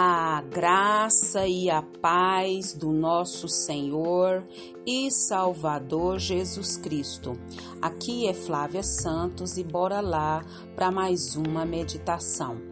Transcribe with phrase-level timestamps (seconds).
[0.00, 4.46] A graça e a paz do nosso Senhor
[4.86, 7.32] e Salvador Jesus Cristo.
[7.82, 10.44] Aqui é Flávia Santos e bora lá
[10.76, 12.62] para mais uma meditação.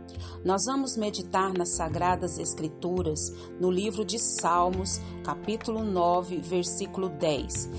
[0.45, 7.71] Nós vamos meditar nas Sagradas Escrituras no livro de Salmos, capítulo 9, versículo 10.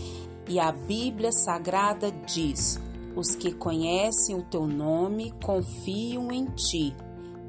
[0.49, 2.81] E a Bíblia Sagrada diz:
[3.15, 6.93] Os que conhecem o teu nome confiam em ti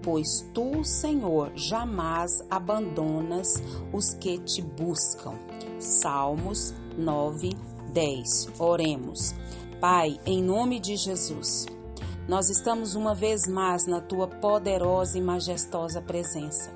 [0.08, 3.62] pois tu, Senhor, jamais abandonas
[3.92, 5.34] os que te buscam.
[5.78, 7.50] Salmos 9,
[7.92, 8.58] 10.
[8.58, 9.34] Oremos.
[9.82, 11.66] Pai, em nome de Jesus,
[12.26, 16.72] nós estamos uma vez mais na tua poderosa e majestosa presença.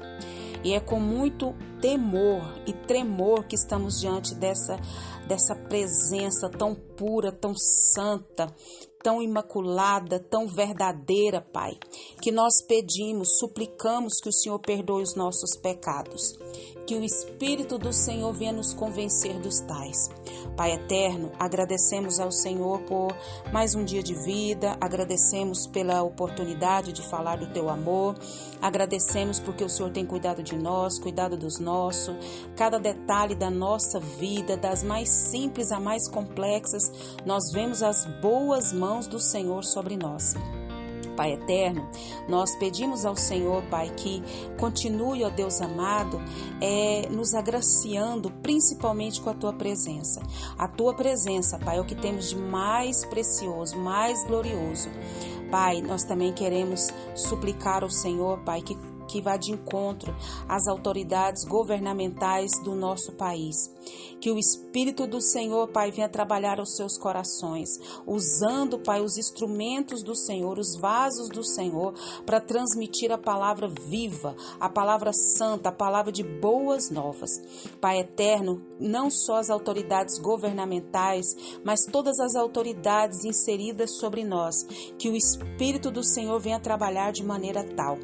[0.63, 4.79] E é com muito temor e tremor que estamos diante dessa,
[5.27, 8.55] dessa presença tão pura, tão santa,
[9.03, 11.73] tão imaculada, tão verdadeira, Pai,
[12.21, 16.39] que nós pedimos, suplicamos que o Senhor perdoe os nossos pecados,
[16.87, 20.09] que o Espírito do Senhor venha nos convencer dos tais.
[20.57, 23.17] Pai eterno, agradecemos ao Senhor por
[23.53, 28.15] mais um dia de vida, agradecemos pela oportunidade de falar do teu amor,
[28.61, 32.15] agradecemos porque o Senhor tem cuidado de nós, cuidado dos nossos,
[32.55, 36.93] cada detalhe da nossa vida, das mais simples a mais complexas,
[37.25, 40.35] nós vemos as boas mãos do Senhor sobre nós.
[41.17, 41.87] Pai eterno,
[42.29, 44.23] nós pedimos ao Senhor, Pai, que
[44.59, 46.21] continue, ó Deus amado,
[46.61, 50.23] é, nos agraciando, principalmente com a tua presença.
[50.57, 54.89] A tua presença, Pai, é o que temos de mais precioso, mais glorioso.
[55.51, 58.75] Pai, nós também queremos suplicar ao Senhor, Pai, que
[59.13, 60.17] que vá de encontro
[60.49, 63.71] às autoridades governamentais do nosso país.
[64.19, 67.69] Que o Espírito do Senhor, Pai, venha trabalhar os seus corações,
[68.07, 71.93] usando, Pai, os instrumentos do Senhor, os vasos do Senhor,
[72.25, 77.33] para transmitir a palavra viva, a palavra santa, a palavra de boas novas.
[77.81, 84.63] Pai eterno, não só as autoridades governamentais, mas todas as autoridades inseridas sobre nós,
[84.97, 87.99] que o Espírito do Senhor venha trabalhar de maneira tal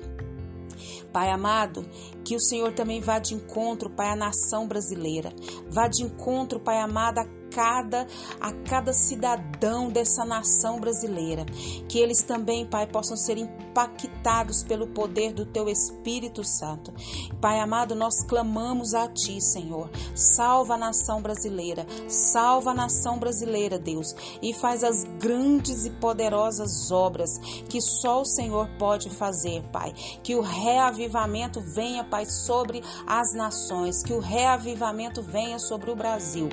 [1.12, 1.88] Pai amado,
[2.24, 5.32] que o Senhor também vá de encontro, Pai, à nação brasileira.
[5.68, 8.06] Vá de encontro, Pai amado, a cada
[8.40, 11.44] a cada cidadão dessa nação brasileira,
[11.88, 16.92] que eles também, Pai, possam ser impactados pelo poder do teu Espírito Santo.
[17.40, 19.90] Pai amado, nós clamamos a ti, Senhor.
[20.14, 26.90] Salva a nação brasileira, salva a nação brasileira, Deus, e faz as grandes e poderosas
[26.90, 27.38] obras
[27.68, 29.92] que só o Senhor pode fazer, Pai.
[30.22, 36.48] Que o reavivamento venha, Pai, sobre as nações, que o reavivamento venha sobre o Brasil.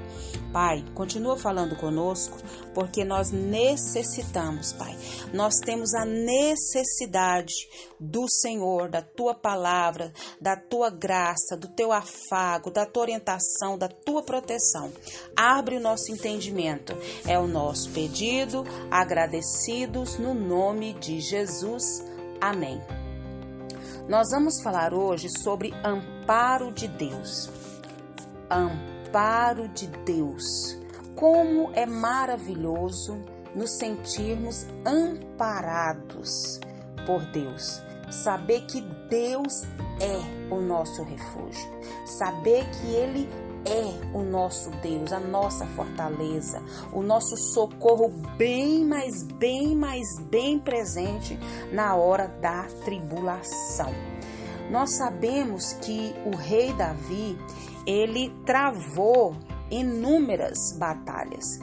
[0.51, 2.37] Pai, continua falando conosco,
[2.73, 4.97] porque nós necessitamos, Pai.
[5.33, 7.53] Nós temos a necessidade
[7.99, 13.87] do Senhor, da tua palavra, da tua graça, do teu afago, da tua orientação, da
[13.87, 14.91] tua proteção.
[15.35, 16.93] Abre o nosso entendimento.
[17.27, 21.83] É o nosso pedido, agradecidos no nome de Jesus.
[22.39, 22.81] Amém.
[24.07, 27.49] Nós vamos falar hoje sobre amparo de Deus.
[28.49, 28.94] Amparo
[29.73, 30.77] de Deus.
[31.15, 33.17] Como é maravilhoso
[33.55, 36.59] nos sentirmos amparados
[37.05, 37.81] por Deus.
[38.11, 39.63] Saber que Deus
[40.01, 41.71] é o nosso refúgio.
[42.05, 43.29] Saber que Ele
[43.65, 46.61] é o nosso Deus, a nossa fortaleza,
[46.91, 51.39] o nosso socorro bem mais, bem mais, bem presente
[51.71, 53.93] na hora da tribulação.
[54.69, 57.37] Nós sabemos que o rei Davi,
[57.85, 59.35] ele travou
[59.69, 61.59] inúmeras batalhas.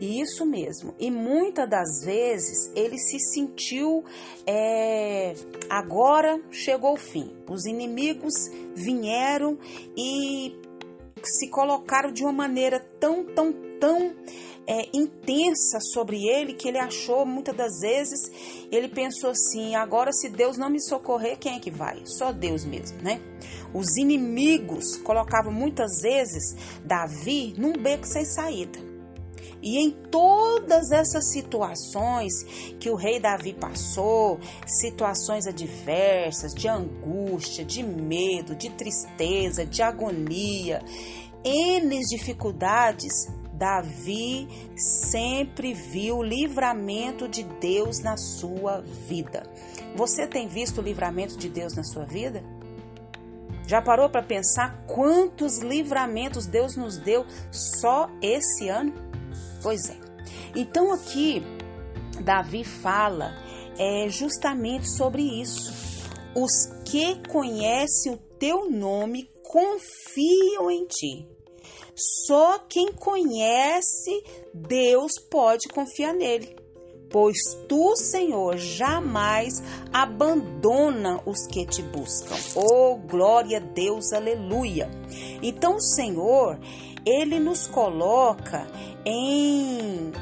[0.00, 0.94] Isso mesmo.
[0.98, 4.04] E muitas das vezes ele se sentiu
[4.46, 5.34] é,
[5.70, 7.32] agora chegou o fim.
[7.48, 8.34] Os inimigos
[8.74, 9.58] vieram
[9.96, 10.54] e
[11.22, 14.14] se colocaram de uma maneira tão, tão, tão
[14.66, 20.28] é, intensa sobre ele que ele achou muitas das vezes, ele pensou assim: agora se
[20.28, 22.02] Deus não me socorrer, quem é que vai?
[22.04, 23.20] Só Deus mesmo, né?
[23.74, 28.78] Os inimigos colocavam muitas vezes Davi num beco sem saída.
[29.62, 32.44] E em todas essas situações
[32.78, 40.82] que o rei Davi passou, situações adversas, de angústia, de medo, de tristeza, de agonia,
[41.44, 44.46] N dificuldades, Davi
[44.76, 49.42] sempre viu o livramento de Deus na sua vida.
[49.94, 52.44] Você tem visto o livramento de Deus na sua vida?
[53.66, 58.92] Já parou para pensar quantos livramentos Deus nos deu só esse ano?
[59.62, 59.96] Pois é.
[60.54, 61.42] Então aqui
[62.22, 63.34] Davi fala
[63.78, 65.84] é, justamente sobre isso.
[66.34, 71.26] os que conhecem o teu nome confiam em ti.
[72.26, 74.22] Só quem conhece
[74.52, 76.54] Deus pode confiar nele,
[77.16, 82.36] pois tu, Senhor, jamais abandona os que te buscam.
[82.54, 84.90] Oh, glória a Deus, aleluia.
[85.42, 86.60] Então, o Senhor,
[87.06, 88.66] ele nos coloca
[89.02, 90.12] em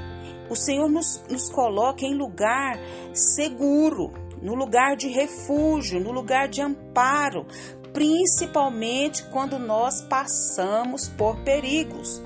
[0.48, 2.78] o Senhor nos, nos coloca em lugar
[3.12, 7.44] seguro, no lugar de refúgio, no lugar de amparo,
[7.92, 12.22] principalmente quando nós passamos por perigos.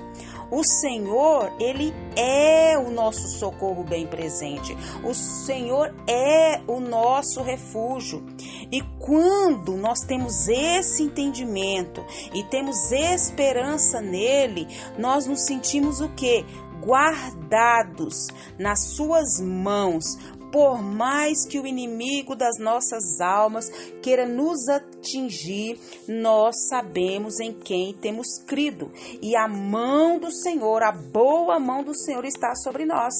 [0.51, 4.75] O Senhor, ele é o nosso socorro bem presente.
[5.03, 8.25] O Senhor é o nosso refúgio.
[8.71, 12.03] E quando nós temos esse entendimento
[12.33, 14.67] e temos esperança nele,
[14.97, 16.45] nós nos sentimos o quê?
[16.81, 20.17] Guardados nas suas mãos,
[20.51, 23.69] por mais que o inimigo das nossas almas
[24.01, 28.91] queira nos atingir, nós sabemos em quem temos crido.
[29.21, 33.13] E a mão do Senhor, a boa mão do Senhor está sobre nós.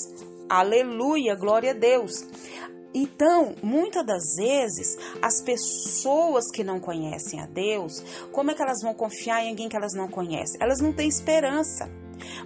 [0.50, 2.26] Aleluia, glória a Deus.
[2.94, 8.82] Então, muitas das vezes, as pessoas que não conhecem a Deus, como é que elas
[8.82, 10.58] vão confiar em alguém que elas não conhecem?
[10.60, 11.88] Elas não têm esperança.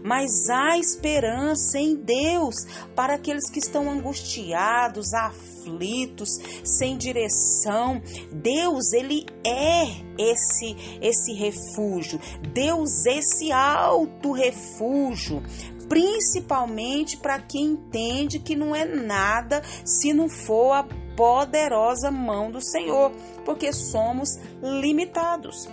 [0.03, 2.55] Mas há esperança em Deus
[2.95, 6.29] para aqueles que estão angustiados, aflitos,
[6.63, 8.01] sem direção.
[8.31, 9.85] Deus, ele é
[10.17, 12.19] esse esse refúgio.
[12.53, 15.43] Deus esse alto refúgio
[15.87, 22.61] principalmente para quem entende que não é nada se não for a poderosa mão do
[22.61, 23.11] Senhor,
[23.45, 24.29] porque somos
[24.61, 25.69] limitados.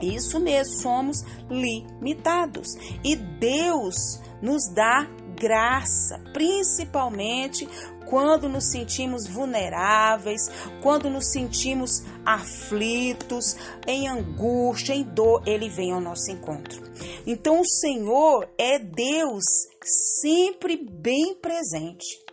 [0.00, 2.68] Isso mesmo, somos limitados.
[3.04, 5.08] E Deus nos dá
[5.38, 7.68] graça, principalmente
[8.06, 10.48] quando nos sentimos vulneráveis,
[10.80, 13.56] quando nos sentimos aflitos,
[13.86, 16.82] em angústia, em dor, ele vem ao nosso encontro.
[17.26, 19.44] Então o Senhor é Deus
[19.82, 22.25] sempre bem presente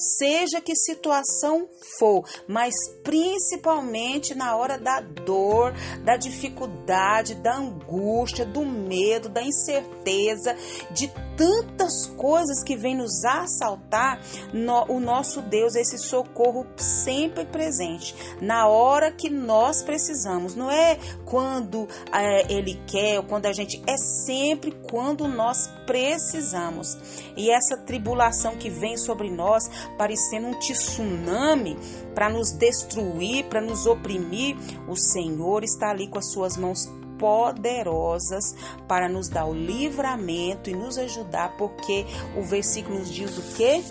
[0.00, 1.68] seja que situação
[1.98, 5.74] for, mas principalmente na hora da dor,
[6.04, 10.56] da dificuldade, da angústia, do medo, da incerteza,
[10.90, 14.20] de tantas coisas que vêm nos assaltar,
[14.52, 20.54] no, o nosso Deus é esse socorro sempre presente, na hora que nós precisamos.
[20.54, 23.82] Não é quando é, Ele quer ou quando a gente.
[23.86, 26.96] É sempre quando nós precisamos.
[27.36, 29.64] E essa tribulação que vem sobre nós,
[29.96, 31.76] parecendo um tsunami
[32.14, 34.56] para nos destruir, para nos oprimir,
[34.88, 36.88] o Senhor está ali com as suas mãos
[37.18, 38.54] poderosas
[38.88, 42.06] para nos dar o livramento e nos ajudar, porque
[42.36, 43.84] o versículo nos diz o que?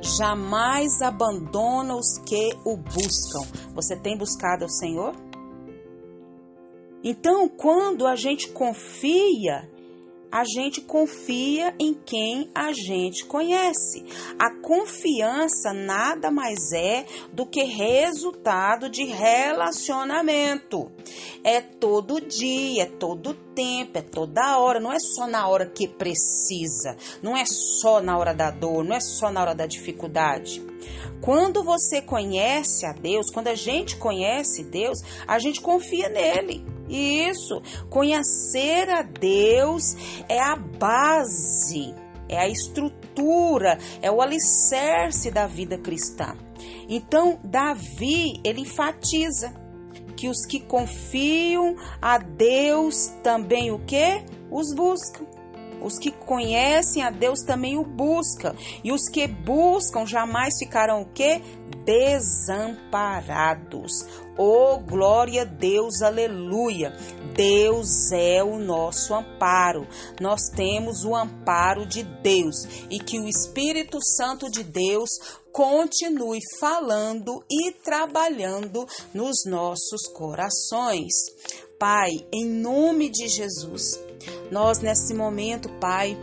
[0.00, 3.46] Jamais abandona os que o buscam.
[3.74, 5.14] Você tem buscado ao Senhor?
[7.02, 9.68] Então, quando a gente confia
[10.30, 14.04] a gente confia em quem a gente conhece.
[14.38, 20.90] A confiança nada mais é do que resultado de relacionamento.
[21.42, 25.88] É todo dia, é todo tempo, é toda hora, não é só na hora que
[25.88, 30.62] precisa, não é só na hora da dor, não é só na hora da dificuldade.
[31.20, 36.79] Quando você conhece a Deus, quando a gente conhece Deus, a gente confia nele.
[36.90, 39.94] Isso, conhecer a Deus
[40.28, 41.94] é a base,
[42.28, 46.36] é a estrutura, é o alicerce da vida cristã.
[46.88, 49.54] Então, Davi, ele enfatiza
[50.16, 54.24] que os que confiam a Deus também o que?
[54.50, 55.24] Os buscam.
[55.80, 58.54] Os que conhecem a Deus também o buscam.
[58.84, 61.40] E os que buscam jamais ficarão o quê?
[61.90, 64.06] Desamparados.
[64.38, 66.96] Oh, glória a Deus, aleluia.
[67.34, 69.88] Deus é o nosso amparo.
[70.20, 75.10] Nós temos o amparo de Deus e que o Espírito Santo de Deus
[75.50, 81.12] continue falando e trabalhando nos nossos corações.
[81.76, 83.98] Pai, em nome de Jesus,
[84.48, 86.16] nós, nesse momento, Pai,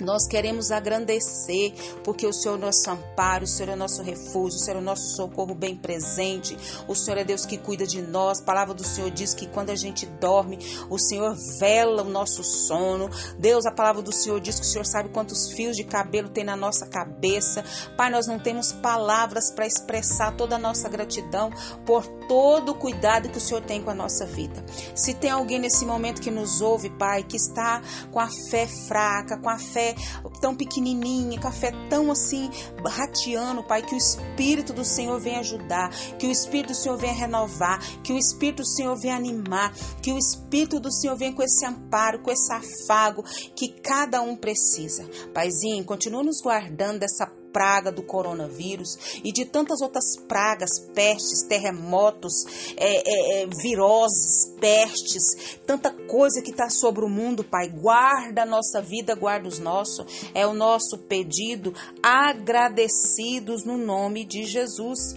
[0.00, 1.72] nós queremos agradecer,
[2.02, 5.14] porque o Senhor é nosso amparo, o Senhor é nosso refúgio, o Senhor é nosso
[5.14, 6.56] socorro bem presente.
[6.88, 8.40] O Senhor é Deus que cuida de nós.
[8.40, 10.58] A palavra do Senhor diz que quando a gente dorme,
[10.90, 13.08] o Senhor vela o nosso sono.
[13.38, 16.44] Deus, a palavra do Senhor diz que o Senhor sabe quantos fios de cabelo tem
[16.44, 17.64] na nossa cabeça.
[17.96, 21.50] Pai, nós não temos palavras para expressar toda a nossa gratidão
[21.86, 24.64] por todo o cuidado que o Senhor tem com a nossa vida.
[24.94, 29.38] Se tem alguém nesse momento que nos ouve, Pai, que está com a fé fraca,
[29.38, 29.94] com a fé fé
[30.40, 32.50] tão pequenininha, com a fé tão assim,
[32.86, 37.12] rateando, Pai, que o Espírito do Senhor venha ajudar, que o Espírito do Senhor venha
[37.12, 41.42] renovar, que o Espírito do Senhor venha animar, que o Espírito do Senhor venha com
[41.42, 43.22] esse amparo, com esse afago
[43.54, 45.08] que cada um precisa.
[45.32, 52.34] Paizinho, continua nos guardando dessa praga do coronavírus e de tantas outras pragas, pestes, terremotos,
[52.76, 57.68] é, é, é viroses, pestes, tanta coisa que está sobre o mundo, Pai.
[57.68, 60.04] Guarda a nossa vida, guarda os nossos.
[60.34, 65.14] É o nosso pedido, agradecidos no nome de Jesus.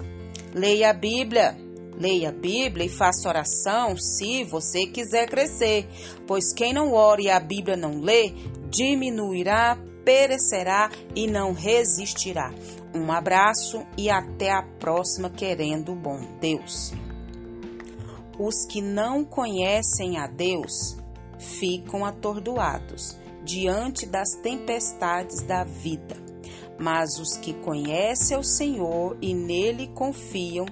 [0.53, 1.57] Leia a Bíblia.
[1.99, 5.87] Leia a Bíblia e faça oração se você quiser crescer,
[6.27, 8.31] pois quem não ora e a Bíblia não lê,
[8.69, 12.53] diminuirá perecerá e não resistirá.
[12.95, 16.93] Um abraço e até a próxima, querendo o bom Deus.
[18.39, 20.95] Os que não conhecem a Deus
[21.37, 26.15] ficam atordoados diante das tempestades da vida.
[26.79, 30.67] Mas os que conhecem o Senhor e nele confiam,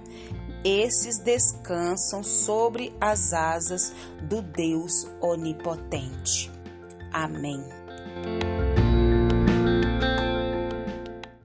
[0.64, 6.50] esses descansam sobre as asas do Deus onipotente.
[7.12, 7.62] Amém.